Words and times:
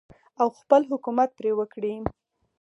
او 0.41 0.47
خپل 0.59 0.81
حکومت 0.91 1.29
پرې 1.37 1.51
وکړي. 1.55 1.93